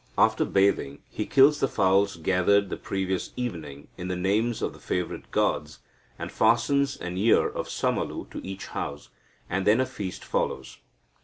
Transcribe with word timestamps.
After 0.17 0.45
bathing, 0.45 1.03
he 1.11 1.27
kills 1.27 1.59
the 1.59 1.67
fowls 1.67 2.15
gathered 2.15 2.71
the 2.71 2.75
previous 2.75 3.31
evening 3.35 3.87
in 3.97 4.07
the 4.07 4.15
names 4.15 4.63
of 4.63 4.73
the 4.73 4.79
favourite 4.79 5.29
gods, 5.29 5.77
and 6.17 6.31
fastens 6.31 6.97
an 6.97 7.17
ear 7.19 7.47
of 7.47 7.67
samalu 7.67 8.27
to 8.31 8.43
each 8.43 8.65
house, 8.65 9.09
and 9.47 9.67
then 9.67 9.79
a 9.79 9.85
feast 9.85 10.25
follows. 10.25 10.79